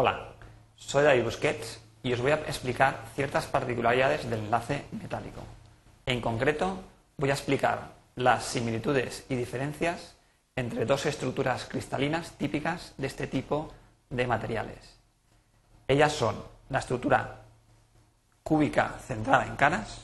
Hola, 0.00 0.28
soy 0.76 1.02
David 1.02 1.24
Busquets 1.24 1.80
y 2.04 2.12
os 2.12 2.20
voy 2.20 2.30
a 2.30 2.36
explicar 2.36 3.00
ciertas 3.16 3.46
particularidades 3.46 4.30
del 4.30 4.44
enlace 4.44 4.84
metálico. 4.92 5.40
En 6.06 6.20
concreto, 6.20 6.78
voy 7.16 7.30
a 7.30 7.32
explicar 7.32 7.94
las 8.14 8.44
similitudes 8.44 9.26
y 9.28 9.34
diferencias 9.34 10.14
entre 10.54 10.84
dos 10.84 11.04
estructuras 11.04 11.64
cristalinas 11.64 12.30
típicas 12.38 12.94
de 12.96 13.08
este 13.08 13.26
tipo 13.26 13.72
de 14.08 14.24
materiales. 14.28 15.00
Ellas 15.88 16.12
son 16.12 16.44
la 16.70 16.78
estructura 16.78 17.40
cúbica 18.44 19.00
centrada 19.04 19.46
en 19.46 19.56
caras 19.56 19.98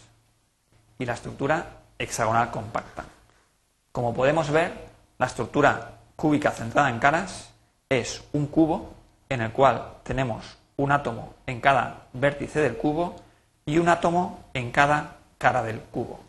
y 0.98 1.04
la 1.04 1.14
estructura 1.14 1.82
hexagonal 1.96 2.50
compacta. 2.50 3.04
Como 3.92 4.12
podemos 4.12 4.50
ver, 4.50 4.72
la 5.18 5.26
estructura 5.26 6.00
cúbica 6.16 6.50
centrada 6.50 6.90
en 6.90 6.98
caras 6.98 7.52
es 7.88 8.24
un 8.32 8.48
cubo 8.48 9.03
en 9.28 9.40
el 9.40 9.52
cual 9.52 9.94
tenemos 10.02 10.58
un 10.76 10.92
átomo 10.92 11.34
en 11.46 11.60
cada 11.60 12.06
vértice 12.12 12.60
del 12.60 12.76
cubo 12.76 13.16
y 13.66 13.78
un 13.78 13.88
átomo 13.88 14.44
en 14.54 14.70
cada 14.70 15.16
cara 15.38 15.62
del 15.62 15.80
cubo. 15.80 16.20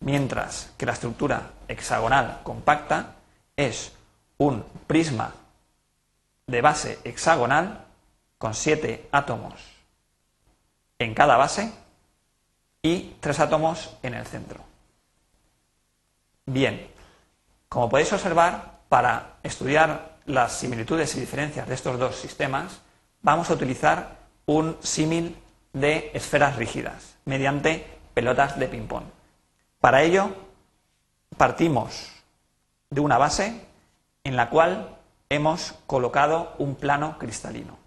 Mientras 0.00 0.72
que 0.76 0.86
la 0.86 0.92
estructura 0.92 1.50
hexagonal 1.68 2.40
compacta 2.42 3.14
es 3.56 3.92
un 4.38 4.64
prisma 4.86 5.32
de 6.46 6.60
base 6.60 6.98
hexagonal 7.04 7.84
con 8.38 8.54
siete 8.54 9.08
átomos 9.12 9.54
en 10.98 11.14
cada 11.14 11.36
base 11.36 11.72
y 12.82 13.14
tres 13.20 13.38
átomos 13.40 13.96
en 14.02 14.14
el 14.14 14.26
centro. 14.26 14.60
Bien, 16.46 16.88
como 17.68 17.88
podéis 17.88 18.12
observar, 18.12 18.80
para 18.88 19.36
estudiar 19.42 20.11
las 20.26 20.52
similitudes 20.52 21.14
y 21.16 21.20
diferencias 21.20 21.68
de 21.68 21.74
estos 21.74 21.98
dos 21.98 22.16
sistemas, 22.16 22.80
vamos 23.22 23.50
a 23.50 23.54
utilizar 23.54 24.18
un 24.46 24.76
símil 24.82 25.36
de 25.72 26.10
esferas 26.14 26.56
rígidas 26.56 27.16
mediante 27.24 27.86
pelotas 28.14 28.58
de 28.58 28.68
ping-pong. 28.68 29.04
Para 29.80 30.02
ello, 30.02 30.34
partimos 31.36 32.10
de 32.90 33.00
una 33.00 33.18
base 33.18 33.66
en 34.24 34.36
la 34.36 34.50
cual 34.50 34.96
hemos 35.28 35.74
colocado 35.86 36.54
un 36.58 36.74
plano 36.74 37.18
cristalino. 37.18 37.78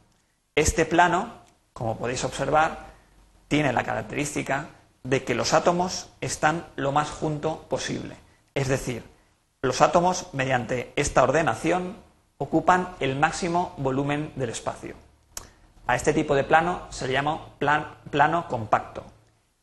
Este 0.55 0.85
plano, 0.85 1.31
como 1.73 1.97
podéis 1.97 2.23
observar, 2.23 2.87
tiene 3.47 3.71
la 3.71 3.83
característica 3.83 4.69
de 5.03 5.23
que 5.23 5.35
los 5.35 5.53
átomos 5.53 6.09
están 6.21 6.65
lo 6.75 6.91
más 6.91 7.09
junto 7.09 7.61
posible. 7.69 8.17
Es 8.55 8.67
decir, 8.67 9.03
los 9.61 9.81
átomos, 9.81 10.29
mediante 10.33 10.91
esta 10.95 11.23
ordenación, 11.23 11.95
ocupan 12.37 12.95
el 12.99 13.15
máximo 13.15 13.73
volumen 13.77 14.31
del 14.35 14.49
espacio. 14.49 14.95
A 15.87 15.95
este 15.95 16.13
tipo 16.13 16.35
de 16.35 16.43
plano 16.43 16.87
se 16.89 17.07
le 17.07 17.13
llama 17.13 17.49
plano 18.09 18.47
compacto. 18.47 19.03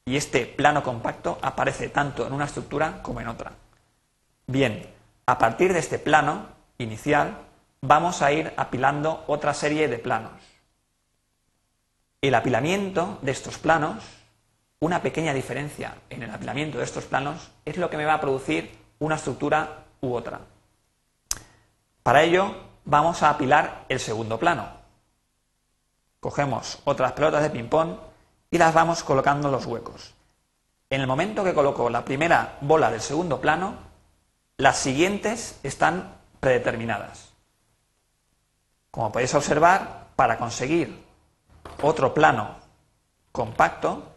Y 0.04 0.16
este 0.16 0.46
plano 0.46 0.82
compacto 0.82 1.38
aparece 1.42 1.88
tanto 1.88 2.26
en 2.26 2.32
una 2.32 2.46
estructura 2.46 3.02
como 3.02 3.20
en 3.20 3.28
otra. 3.28 3.52
Bien, 4.46 4.86
a 5.26 5.38
partir 5.38 5.72
de 5.72 5.78
este 5.78 5.98
plano 5.98 6.46
inicial 6.78 7.38
vamos 7.80 8.22
a 8.22 8.32
ir 8.32 8.52
apilando 8.56 9.24
otra 9.26 9.54
serie 9.54 9.88
de 9.88 9.98
planos. 9.98 10.32
El 12.20 12.34
apilamiento 12.34 13.18
de 13.22 13.32
estos 13.32 13.58
planos, 13.58 14.04
una 14.78 15.02
pequeña 15.02 15.34
diferencia 15.34 15.96
en 16.08 16.22
el 16.22 16.30
apilamiento 16.30 16.78
de 16.78 16.84
estos 16.84 17.04
planos, 17.04 17.50
es 17.64 17.76
lo 17.76 17.90
que 17.90 17.96
me 17.96 18.04
va 18.04 18.14
a 18.14 18.20
producir 18.20 18.78
una 19.00 19.16
estructura 19.16 19.84
u 20.00 20.14
otra. 20.14 20.40
Para 22.02 22.22
ello 22.22 22.54
vamos 22.84 23.22
a 23.22 23.30
apilar 23.30 23.84
el 23.88 24.00
segundo 24.00 24.38
plano. 24.38 24.66
Cogemos 26.20 26.80
otras 26.84 27.12
pelotas 27.12 27.42
de 27.42 27.50
ping-pong 27.50 27.96
y 28.50 28.58
las 28.58 28.74
vamos 28.74 29.02
colocando 29.02 29.48
en 29.48 29.52
los 29.52 29.66
huecos. 29.66 30.14
En 30.90 31.00
el 31.00 31.06
momento 31.06 31.44
que 31.44 31.54
coloco 31.54 31.88
la 31.88 32.04
primera 32.04 32.58
bola 32.60 32.90
del 32.90 33.00
segundo 33.00 33.40
plano, 33.40 33.74
las 34.58 34.78
siguientes 34.78 35.58
están 35.62 36.16
predeterminadas. 36.38 37.32
Como 38.90 39.10
podéis 39.10 39.34
observar, 39.34 40.08
para 40.16 40.38
conseguir 40.38 41.02
otro 41.82 42.12
plano 42.12 42.56
compacto, 43.30 44.12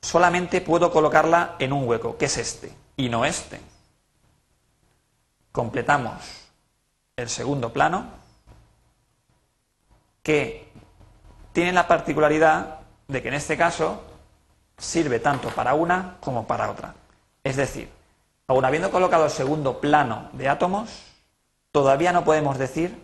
solamente 0.00 0.60
puedo 0.62 0.90
colocarla 0.90 1.56
en 1.58 1.72
un 1.72 1.86
hueco, 1.86 2.16
que 2.16 2.24
es 2.24 2.38
este, 2.38 2.74
y 2.96 3.08
no 3.08 3.24
este. 3.24 3.60
Completamos 5.52 6.49
el 7.20 7.28
segundo 7.28 7.72
plano, 7.72 8.06
que 10.22 10.70
tiene 11.52 11.72
la 11.72 11.86
particularidad 11.86 12.80
de 13.08 13.22
que 13.22 13.28
en 13.28 13.34
este 13.34 13.56
caso 13.56 14.02
sirve 14.78 15.20
tanto 15.20 15.48
para 15.50 15.74
una 15.74 16.16
como 16.20 16.46
para 16.46 16.70
otra. 16.70 16.94
Es 17.44 17.56
decir, 17.56 17.90
aun 18.46 18.64
habiendo 18.64 18.90
colocado 18.90 19.24
el 19.24 19.30
segundo 19.30 19.80
plano 19.80 20.28
de 20.32 20.48
átomos, 20.48 21.04
todavía 21.72 22.12
no 22.12 22.24
podemos 22.24 22.58
decir 22.58 23.02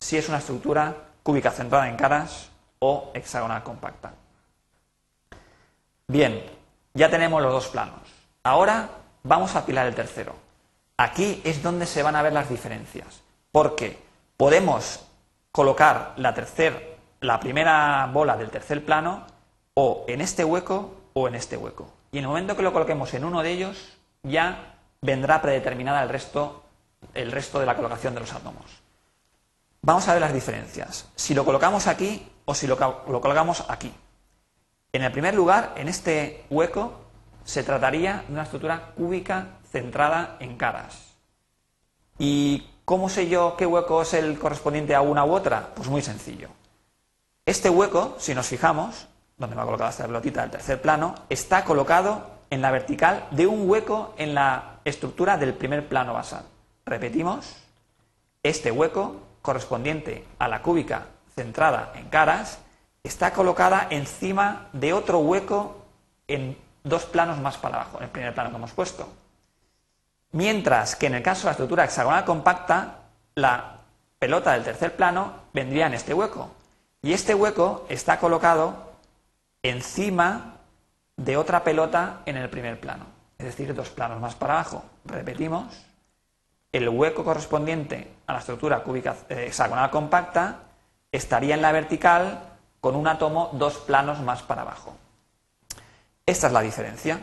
si 0.00 0.16
es 0.16 0.28
una 0.28 0.38
estructura 0.38 0.94
cúbica 1.22 1.50
centrada 1.50 1.88
en 1.88 1.96
caras 1.96 2.50
o 2.78 3.10
hexagonal 3.14 3.62
compacta. 3.62 4.12
Bien, 6.08 6.44
ya 6.94 7.10
tenemos 7.10 7.42
los 7.42 7.52
dos 7.52 7.68
planos. 7.68 8.00
Ahora 8.42 8.88
vamos 9.22 9.54
a 9.56 9.60
apilar 9.60 9.86
el 9.86 9.94
tercero. 9.94 10.34
Aquí 10.96 11.40
es 11.44 11.62
donde 11.62 11.86
se 11.86 12.02
van 12.02 12.16
a 12.16 12.22
ver 12.22 12.32
las 12.32 12.48
diferencias, 12.48 13.22
porque 13.56 13.98
podemos 14.36 15.00
colocar 15.50 16.12
la, 16.18 16.34
tercer, 16.34 16.98
la 17.22 17.40
primera 17.40 18.06
bola 18.12 18.36
del 18.36 18.50
tercer 18.50 18.84
plano 18.84 19.24
o 19.72 20.04
en 20.08 20.20
este 20.20 20.44
hueco 20.44 20.94
o 21.14 21.26
en 21.26 21.36
este 21.36 21.56
hueco. 21.56 21.90
Y 22.12 22.18
en 22.18 22.24
el 22.24 22.28
momento 22.28 22.54
que 22.54 22.62
lo 22.62 22.74
coloquemos 22.74 23.14
en 23.14 23.24
uno 23.24 23.42
de 23.42 23.52
ellos, 23.52 23.96
ya 24.22 24.74
vendrá 25.00 25.40
predeterminada 25.40 26.02
el 26.02 26.10
resto, 26.10 26.64
el 27.14 27.32
resto 27.32 27.58
de 27.58 27.64
la 27.64 27.76
colocación 27.76 28.12
de 28.12 28.20
los 28.20 28.34
átomos. 28.34 28.66
Vamos 29.80 30.06
a 30.06 30.12
ver 30.12 30.20
las 30.20 30.34
diferencias. 30.34 31.08
Si 31.16 31.32
lo 31.32 31.46
colocamos 31.46 31.86
aquí 31.86 32.30
o 32.44 32.54
si 32.54 32.66
lo, 32.66 32.76
lo 33.08 33.20
colocamos 33.22 33.64
aquí. 33.70 33.90
En 34.92 35.02
el 35.02 35.12
primer 35.12 35.34
lugar, 35.34 35.72
en 35.76 35.88
este 35.88 36.44
hueco, 36.50 37.06
se 37.44 37.62
trataría 37.62 38.22
de 38.26 38.34
una 38.34 38.42
estructura 38.42 38.92
cúbica 38.94 39.60
centrada 39.72 40.36
en 40.40 40.58
caras. 40.58 41.14
¿Y 42.18 42.66
cómo 42.86 43.08
sé 43.08 43.28
yo 43.28 43.56
qué 43.58 43.66
hueco 43.66 44.00
es 44.00 44.14
el 44.14 44.38
correspondiente 44.38 44.94
a 44.94 45.02
una 45.02 45.24
u 45.24 45.34
otra? 45.34 45.74
Pues 45.74 45.88
muy 45.88 46.00
sencillo. 46.00 46.48
Este 47.44 47.68
hueco, 47.68 48.14
si 48.18 48.34
nos 48.34 48.46
fijamos, 48.46 49.08
donde 49.36 49.56
me 49.56 49.62
ha 49.62 49.66
colocado 49.66 49.90
esta 49.90 50.06
pelotita 50.06 50.42
del 50.42 50.52
tercer 50.52 50.80
plano, 50.80 51.14
está 51.28 51.64
colocado 51.64 52.30
en 52.48 52.62
la 52.62 52.70
vertical 52.70 53.26
de 53.32 53.46
un 53.46 53.68
hueco 53.68 54.14
en 54.16 54.34
la 54.34 54.78
estructura 54.84 55.36
del 55.36 55.52
primer 55.52 55.88
plano 55.88 56.14
basal. 56.14 56.44
Repetimos, 56.86 57.56
este 58.44 58.70
hueco 58.70 59.16
correspondiente 59.42 60.24
a 60.38 60.46
la 60.46 60.62
cúbica 60.62 61.08
centrada 61.34 61.92
en 61.96 62.08
caras 62.08 62.60
está 63.02 63.32
colocada 63.32 63.88
encima 63.90 64.68
de 64.72 64.92
otro 64.92 65.18
hueco 65.18 65.84
en 66.28 66.56
dos 66.84 67.04
planos 67.04 67.38
más 67.40 67.56
para 67.56 67.76
abajo, 67.80 67.98
en 67.98 68.04
el 68.04 68.10
primer 68.10 68.32
plano 68.32 68.50
que 68.50 68.56
hemos 68.56 68.72
puesto. 68.72 69.08
Mientras 70.36 70.96
que 70.96 71.06
en 71.06 71.14
el 71.14 71.22
caso 71.22 71.40
de 71.40 71.46
la 71.46 71.50
estructura 71.52 71.84
hexagonal 71.84 72.26
compacta, 72.26 72.98
la 73.36 73.78
pelota 74.18 74.52
del 74.52 74.64
tercer 74.64 74.94
plano 74.94 75.32
vendría 75.54 75.86
en 75.86 75.94
este 75.94 76.12
hueco. 76.12 76.50
Y 77.00 77.14
este 77.14 77.34
hueco 77.34 77.86
está 77.88 78.18
colocado 78.18 78.92
encima 79.62 80.56
de 81.16 81.38
otra 81.38 81.64
pelota 81.64 82.20
en 82.26 82.36
el 82.36 82.50
primer 82.50 82.78
plano, 82.78 83.06
es 83.38 83.46
decir, 83.46 83.74
dos 83.74 83.88
planos 83.88 84.20
más 84.20 84.34
para 84.34 84.52
abajo. 84.52 84.84
Repetimos, 85.06 85.86
el 86.70 86.86
hueco 86.90 87.24
correspondiente 87.24 88.12
a 88.26 88.34
la 88.34 88.40
estructura 88.40 88.82
cúbica 88.82 89.16
eh, 89.30 89.46
hexagonal 89.46 89.90
compacta 89.90 90.64
estaría 91.10 91.54
en 91.54 91.62
la 91.62 91.72
vertical 91.72 92.40
con 92.82 92.94
un 92.94 93.08
átomo 93.08 93.48
dos 93.54 93.78
planos 93.78 94.20
más 94.20 94.42
para 94.42 94.60
abajo. 94.60 94.94
Esta 96.26 96.48
es 96.48 96.52
la 96.52 96.60
diferencia. 96.60 97.20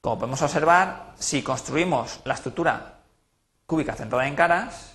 Como 0.00 0.18
podemos 0.18 0.42
observar, 0.42 1.14
si 1.18 1.42
construimos 1.42 2.20
la 2.24 2.34
estructura 2.34 2.98
cúbica 3.66 3.94
centrada 3.94 4.28
en 4.28 4.36
caras, 4.36 4.94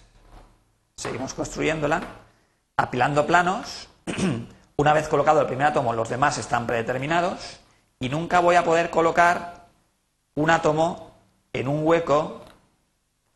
seguimos 0.96 1.34
construyéndola, 1.34 2.02
apilando 2.78 3.28
planos, 3.28 3.90
una 4.78 4.94
vez 4.94 5.10
colocado 5.10 5.42
el 5.42 5.48
primer 5.48 5.68
átomo, 5.68 5.94
los 5.94 6.10
demás 6.10 6.38
están 6.38 6.66
predeterminados, 6.66 7.60
y 8.00 8.08
nunca 8.08 8.40
voy 8.40 8.56
a 8.56 8.64
poder 8.64 8.90
colocar 8.90 9.68
un 10.36 10.50
átomo 10.50 11.12
en 11.52 11.68
un 11.68 11.86
hueco 11.86 12.42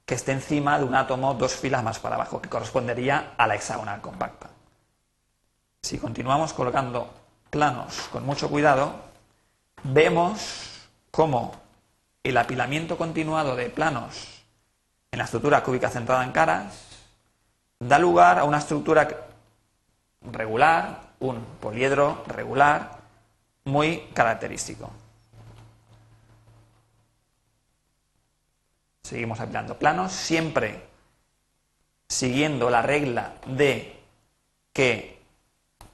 que 0.05 0.15
esté 0.15 0.31
encima 0.31 0.79
de 0.79 0.85
un 0.85 0.95
átomo 0.95 1.33
dos 1.33 1.53
filas 1.53 1.83
más 1.83 1.99
para 1.99 2.15
abajo, 2.15 2.41
que 2.41 2.49
correspondería 2.49 3.33
a 3.37 3.45
la 3.45 3.55
hexagonal 3.55 3.99
compacta. 3.99 4.49
Si 5.81 5.97
continuamos 5.97 6.53
colocando 6.53 7.09
planos 7.49 8.07
con 8.11 8.25
mucho 8.25 8.49
cuidado, 8.49 8.93
vemos 9.83 10.76
cómo 11.17 11.51
el 12.21 12.37
apilamiento 12.37 12.95
continuado 12.95 13.55
de 13.55 13.71
planos 13.71 14.43
en 15.09 15.17
la 15.17 15.25
estructura 15.25 15.63
cúbica 15.63 15.89
centrada 15.89 16.23
en 16.23 16.31
caras 16.31 16.85
da 17.79 17.97
lugar 17.97 18.37
a 18.37 18.43
una 18.43 18.59
estructura 18.59 19.25
regular, 20.31 21.01
un 21.19 21.43
poliedro 21.59 22.23
regular 22.27 22.99
muy 23.63 24.01
característico. 24.13 24.91
Seguimos 29.01 29.39
apilando 29.39 29.75
planos, 29.79 30.11
siempre 30.11 30.85
siguiendo 32.07 32.69
la 32.69 32.83
regla 32.83 33.33
de 33.47 33.99
que 34.71 35.19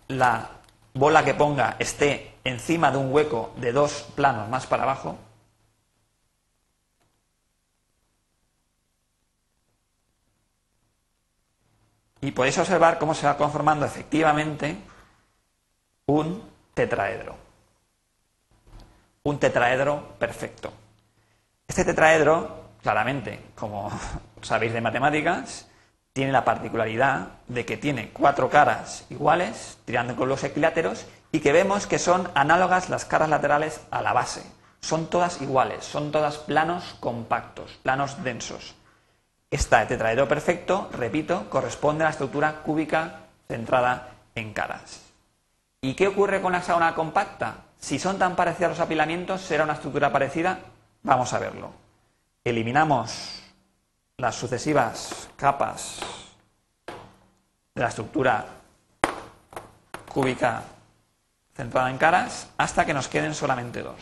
la 0.09 0.49
bola 0.93 1.23
que 1.23 1.33
ponga 1.33 1.77
esté 1.79 2.32
encima 2.43 2.91
de 2.91 2.97
un 2.97 3.13
hueco 3.13 3.53
de 3.57 3.71
dos 3.71 4.07
planos 4.15 4.49
más 4.49 4.67
para 4.67 4.83
abajo. 4.83 5.17
Y 12.21 12.31
podéis 12.31 12.57
observar 12.57 12.99
cómo 12.99 13.13
se 13.13 13.25
va 13.25 13.37
conformando 13.37 13.85
efectivamente 13.85 14.77
un 16.05 16.41
tetraedro. 16.73 17.35
Un 19.23 19.39
tetraedro 19.39 20.15
perfecto. 20.19 20.71
Este 21.67 21.83
tetraedro, 21.83 22.69
claramente, 22.81 23.39
como 23.55 23.91
sabéis 24.41 24.73
de 24.73 24.81
matemáticas, 24.81 25.67
tiene 26.13 26.31
la 26.31 26.45
particularidad 26.45 27.39
de 27.47 27.65
que 27.65 27.77
tiene 27.77 28.11
cuatro 28.11 28.49
caras 28.49 29.05
iguales, 29.09 29.79
tirando 29.83 30.15
con 30.15 30.29
los 30.29 30.43
equiláteros, 30.43 31.05
y 31.33 31.39
que 31.39 31.51
vemos 31.51 31.87
que 31.87 31.97
son 31.97 32.29
análogas 32.35 32.89
las 32.89 33.05
caras 33.05 33.27
laterales 33.27 33.81
a 33.89 34.03
la 34.03 34.13
base. 34.13 34.43
Son 34.79 35.07
todas 35.07 35.41
iguales, 35.41 35.83
son 35.83 36.11
todas 36.11 36.37
planos 36.37 36.95
compactos, 36.99 37.71
planos 37.81 38.23
densos. 38.23 38.75
Este 39.49 39.83
tetraedro 39.87 40.27
perfecto, 40.27 40.89
repito, 40.93 41.49
corresponde 41.49 42.03
a 42.03 42.07
la 42.07 42.11
estructura 42.11 42.61
cúbica 42.61 43.21
centrada 43.47 44.09
en 44.35 44.53
caras. 44.53 45.01
¿Y 45.81 45.95
qué 45.95 46.07
ocurre 46.07 46.39
con 46.39 46.51
la 46.51 46.59
hexagonal 46.59 46.93
compacta? 46.93 47.55
Si 47.79 47.97
son 47.97 48.19
tan 48.19 48.35
parecidos 48.35 48.73
los 48.73 48.79
apilamientos, 48.79 49.41
¿será 49.41 49.63
una 49.63 49.73
estructura 49.73 50.11
parecida? 50.11 50.59
Vamos 51.01 51.33
a 51.33 51.39
verlo. 51.39 51.71
Eliminamos 52.43 53.41
las 54.17 54.35
sucesivas 54.35 55.29
capas 55.35 55.99
de 57.73 57.81
la 57.81 57.87
estructura 57.87 58.45
cúbica 60.13 60.63
centrada 61.53 61.89
en 61.89 61.97
caras 61.97 62.49
hasta 62.57 62.85
que 62.85 62.93
nos 62.93 63.07
queden 63.07 63.33
solamente 63.35 63.81
dos. 63.81 63.99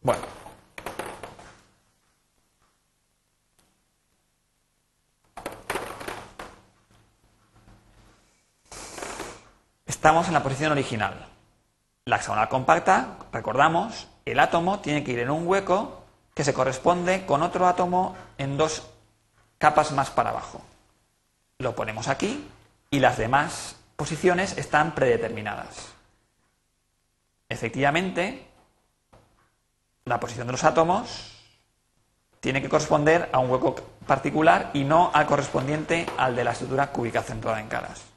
Bueno. 0.00 0.22
Estamos 9.86 10.28
en 10.28 10.34
la 10.34 10.42
posición 10.42 10.72
original. 10.72 11.37
La 12.08 12.16
hexagonal 12.16 12.48
compacta, 12.48 13.18
recordamos, 13.32 14.08
el 14.24 14.40
átomo 14.40 14.80
tiene 14.80 15.04
que 15.04 15.12
ir 15.12 15.18
en 15.18 15.28
un 15.28 15.46
hueco 15.46 16.04
que 16.32 16.42
se 16.42 16.54
corresponde 16.54 17.26
con 17.26 17.42
otro 17.42 17.66
átomo 17.66 18.16
en 18.38 18.56
dos 18.56 18.88
capas 19.58 19.92
más 19.92 20.08
para 20.08 20.30
abajo. 20.30 20.62
Lo 21.58 21.74
ponemos 21.74 22.08
aquí 22.08 22.48
y 22.90 23.00
las 23.00 23.18
demás 23.18 23.76
posiciones 23.94 24.56
están 24.56 24.94
predeterminadas. 24.94 25.92
Efectivamente, 27.46 28.48
la 30.06 30.18
posición 30.18 30.46
de 30.46 30.52
los 30.52 30.64
átomos 30.64 31.36
tiene 32.40 32.62
que 32.62 32.70
corresponder 32.70 33.28
a 33.32 33.38
un 33.38 33.50
hueco 33.50 33.74
particular 34.06 34.70
y 34.72 34.84
no 34.84 35.10
al 35.12 35.26
correspondiente 35.26 36.06
al 36.16 36.34
de 36.34 36.44
la 36.44 36.52
estructura 36.52 36.90
cúbica 36.90 37.20
centrada 37.20 37.60
en 37.60 37.68
caras. 37.68 38.07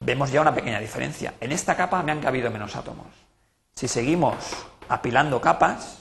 Vemos 0.00 0.30
ya 0.30 0.40
una 0.40 0.54
pequeña 0.54 0.80
diferencia. 0.80 1.34
En 1.40 1.52
esta 1.52 1.76
capa 1.76 2.02
me 2.02 2.12
han 2.12 2.20
cabido 2.20 2.50
menos 2.50 2.76
átomos. 2.76 3.06
Si 3.74 3.88
seguimos 3.88 4.34
apilando 4.88 5.40
capas, 5.40 5.98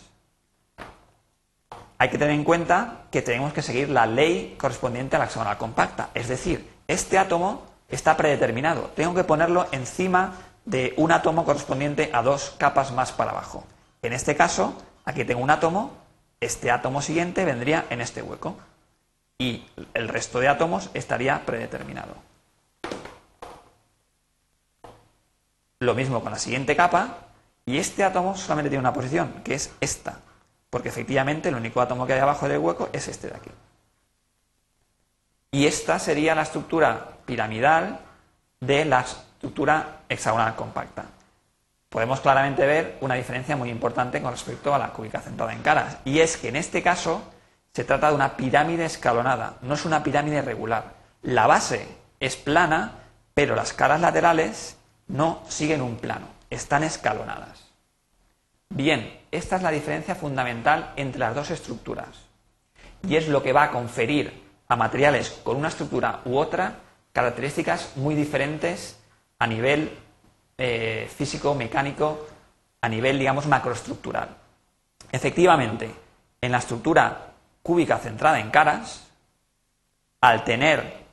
hay 1.97 2.09
que 2.09 2.17
tener 2.17 2.33
en 2.33 2.43
cuenta 2.43 3.05
que 3.11 3.21
tenemos 3.21 3.53
que 3.53 3.61
seguir 3.61 3.89
la 3.89 4.05
ley 4.05 4.55
correspondiente 4.57 5.15
a 5.15 5.19
la 5.19 5.25
hexagonal 5.25 5.57
compacta. 5.57 6.09
Es 6.13 6.27
decir, 6.27 6.69
este 6.87 7.17
átomo 7.17 7.65
está 7.89 8.15
predeterminado. 8.15 8.91
Tengo 8.95 9.15
que 9.15 9.23
ponerlo 9.23 9.67
encima 9.71 10.33
de 10.65 10.93
un 10.97 11.11
átomo 11.11 11.43
correspondiente 11.43 12.09
a 12.13 12.21
dos 12.21 12.55
capas 12.57 12.91
más 12.91 13.11
para 13.11 13.31
abajo. 13.31 13.65
En 14.01 14.13
este 14.13 14.35
caso, 14.35 14.75
aquí 15.05 15.25
tengo 15.25 15.41
un 15.41 15.49
átomo, 15.49 15.91
este 16.39 16.69
átomo 16.69 17.01
siguiente 17.01 17.45
vendría 17.45 17.85
en 17.89 18.01
este 18.01 18.21
hueco 18.21 18.57
y 19.39 19.65
el 19.93 20.07
resto 20.07 20.39
de 20.39 20.49
átomos 20.49 20.89
estaría 20.93 21.45
predeterminado. 21.45 22.15
Lo 25.79 25.93
mismo 25.93 26.21
con 26.21 26.31
la 26.31 26.39
siguiente 26.39 26.75
capa 26.75 27.17
y 27.65 27.77
este 27.77 28.03
átomo 28.03 28.35
solamente 28.35 28.69
tiene 28.69 28.81
una 28.81 28.93
posición, 28.93 29.41
que 29.43 29.55
es 29.55 29.71
esta, 29.81 30.19
porque 30.69 30.89
efectivamente 30.89 31.49
el 31.49 31.55
único 31.55 31.81
átomo 31.81 32.07
que 32.07 32.13
hay 32.13 32.19
abajo 32.19 32.47
del 32.47 32.59
hueco 32.59 32.89
es 32.93 33.07
este 33.07 33.27
de 33.27 33.35
aquí. 33.35 33.51
Y 35.51 35.65
esta 35.65 35.99
sería 35.99 36.35
la 36.35 36.43
estructura 36.43 37.17
piramidal 37.25 37.99
de 38.59 38.85
la 38.85 39.01
estructura 39.01 40.01
hexagonal 40.09 40.55
compacta 40.55 41.05
podemos 41.89 42.19
claramente 42.19 42.65
ver 42.65 42.97
una 43.01 43.15
diferencia 43.15 43.55
muy 43.55 43.69
importante 43.69 44.21
con 44.21 44.31
respecto 44.31 44.73
a 44.73 44.77
la 44.77 44.89
cúbica 44.89 45.21
centrada 45.21 45.53
en 45.53 45.61
caras. 45.61 45.97
Y 46.05 46.19
es 46.19 46.37
que 46.37 46.49
en 46.49 46.55
este 46.55 46.83
caso 46.83 47.23
se 47.73 47.83
trata 47.83 48.09
de 48.09 48.15
una 48.15 48.35
pirámide 48.37 48.85
escalonada, 48.85 49.55
no 49.61 49.73
es 49.73 49.85
una 49.85 50.03
pirámide 50.03 50.41
regular. 50.41 50.93
La 51.21 51.47
base 51.47 51.87
es 52.19 52.35
plana, 52.35 52.91
pero 53.33 53.55
las 53.55 53.73
caras 53.73 54.01
laterales 54.01 54.76
no 55.07 55.43
siguen 55.47 55.81
un 55.81 55.97
plano, 55.97 56.27
están 56.49 56.83
escalonadas. 56.83 57.67
Bien, 58.69 59.21
esta 59.31 59.55
es 59.55 59.61
la 59.61 59.71
diferencia 59.71 60.15
fundamental 60.15 60.93
entre 60.95 61.19
las 61.19 61.35
dos 61.35 61.51
estructuras. 61.51 62.09
Y 63.07 63.15
es 63.15 63.27
lo 63.27 63.41
que 63.41 63.53
va 63.53 63.63
a 63.63 63.71
conferir 63.71 64.43
a 64.67 64.75
materiales 64.75 65.29
con 65.43 65.57
una 65.57 65.69
estructura 65.69 66.21
u 66.25 66.37
otra 66.37 66.79
características 67.13 67.93
muy 67.95 68.15
diferentes 68.15 68.99
a 69.39 69.47
nivel 69.47 69.97
eh, 70.57 71.09
físico, 71.15 71.55
mecánico, 71.55 72.27
a 72.81 72.89
nivel, 72.89 73.17
digamos, 73.17 73.47
macroestructural. 73.47 74.29
Efectivamente, 75.11 75.89
en 76.41 76.51
la 76.51 76.57
estructura 76.59 77.33
cúbica 77.63 77.97
centrada 77.97 78.39
en 78.39 78.51
caras, 78.51 79.07
al 80.21 80.43
tener 80.43 81.05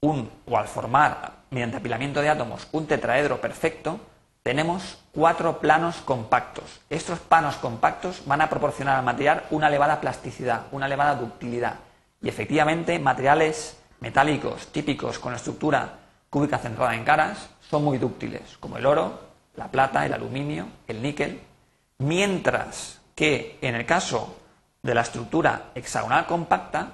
un, 0.00 0.30
o 0.46 0.56
al 0.56 0.68
formar, 0.68 1.43
mediante 1.54 1.76
apilamiento 1.76 2.20
de 2.20 2.28
átomos, 2.28 2.66
un 2.72 2.86
tetraedro 2.86 3.40
perfecto, 3.40 4.00
tenemos 4.42 4.98
cuatro 5.12 5.60
planos 5.60 5.98
compactos. 5.98 6.80
Estos 6.90 7.20
planos 7.20 7.54
compactos 7.56 8.22
van 8.26 8.40
a 8.40 8.50
proporcionar 8.50 8.98
al 8.98 9.04
material 9.04 9.44
una 9.50 9.68
elevada 9.68 10.00
plasticidad, 10.00 10.66
una 10.72 10.86
elevada 10.86 11.14
ductilidad. 11.14 11.76
Y 12.20 12.28
efectivamente, 12.28 12.98
materiales 12.98 13.78
metálicos 14.00 14.66
típicos 14.72 15.18
con 15.20 15.32
estructura 15.32 16.00
cúbica 16.28 16.58
centrada 16.58 16.94
en 16.94 17.04
caras 17.04 17.48
son 17.70 17.84
muy 17.84 17.98
dúctiles, 17.98 18.58
como 18.58 18.76
el 18.76 18.84
oro, 18.84 19.20
la 19.54 19.68
plata, 19.68 20.04
el 20.04 20.12
aluminio, 20.12 20.66
el 20.88 21.00
níquel, 21.00 21.40
mientras 21.98 23.00
que 23.14 23.58
en 23.62 23.76
el 23.76 23.86
caso 23.86 24.36
de 24.82 24.94
la 24.94 25.02
estructura 25.02 25.70
hexagonal 25.76 26.26
compacta, 26.26 26.88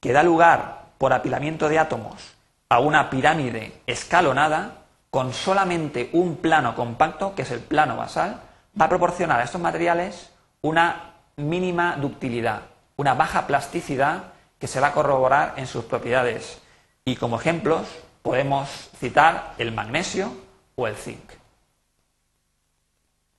que 0.00 0.12
da 0.12 0.22
lugar 0.22 0.86
por 0.96 1.12
apilamiento 1.12 1.68
de 1.68 1.78
átomos 1.78 2.37
a 2.68 2.80
una 2.80 3.10
pirámide 3.10 3.80
escalonada, 3.86 4.84
con 5.10 5.32
solamente 5.32 6.10
un 6.12 6.36
plano 6.36 6.74
compacto, 6.74 7.34
que 7.34 7.42
es 7.42 7.50
el 7.50 7.60
plano 7.60 7.96
basal, 7.96 8.42
va 8.78 8.86
a 8.86 8.88
proporcionar 8.88 9.40
a 9.40 9.44
estos 9.44 9.60
materiales 9.60 10.30
una 10.60 11.14
mínima 11.36 11.96
ductilidad, 11.96 12.62
una 12.96 13.14
baja 13.14 13.46
plasticidad 13.46 14.32
que 14.58 14.66
se 14.66 14.80
va 14.80 14.88
a 14.88 14.92
corroborar 14.92 15.54
en 15.56 15.66
sus 15.66 15.84
propiedades. 15.84 16.60
Y 17.04 17.16
como 17.16 17.40
ejemplos 17.40 17.86
podemos 18.22 18.90
citar 18.98 19.54
el 19.58 19.72
magnesio 19.72 20.32
o 20.74 20.86
el 20.86 20.96
zinc. 20.96 21.32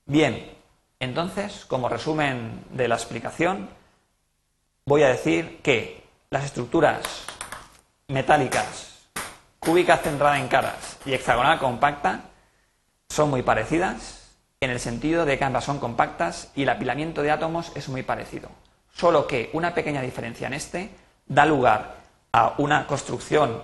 Bien, 0.06 0.52
entonces, 1.00 1.66
como 1.66 1.88
resumen 1.88 2.66
de 2.72 2.88
la 2.88 2.96
explicación, 2.96 3.70
voy 4.86 5.04
a 5.04 5.10
decir 5.10 5.62
que 5.62 6.04
las 6.32 6.46
estructuras 6.46 7.26
metálicas, 8.08 8.89
cúbica 9.60 9.98
centrada 9.98 10.40
en 10.40 10.48
caras 10.48 10.98
y 11.06 11.14
hexagonal 11.14 11.60
compacta 11.60 12.22
son 13.10 13.30
muy 13.30 13.42
parecidas 13.42 14.20
en 14.62 14.70
el 14.70 14.80
sentido 14.80 15.26
de 15.26 15.38
que 15.38 15.46
ambas 15.46 15.66
son 15.66 15.80
compactas 15.80 16.52
y 16.56 16.64
el 16.64 16.70
apilamiento 16.70 17.22
de 17.22 17.32
átomos 17.32 17.72
es 17.76 17.90
muy 17.90 18.04
parecido. 18.04 18.50
Solo 18.94 19.28
que 19.28 19.50
una 19.54 19.74
pequeña 19.74 20.02
diferencia 20.02 20.48
en 20.48 20.54
este 20.54 20.90
da 21.26 21.46
lugar 21.46 21.96
a 22.32 22.56
una 22.58 22.86
construcción 22.88 23.64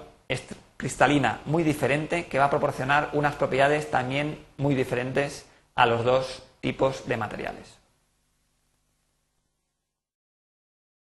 cristalina 0.77 1.41
muy 1.45 1.63
diferente 1.63 2.27
que 2.27 2.39
va 2.39 2.45
a 2.45 2.49
proporcionar 2.49 3.09
unas 3.13 3.35
propiedades 3.35 3.91
también 3.91 4.45
muy 4.57 4.75
diferentes 4.75 5.45
a 5.75 5.85
los 5.85 6.03
dos 6.03 6.43
tipos 6.61 7.07
de 7.07 7.17
materiales. 7.17 7.85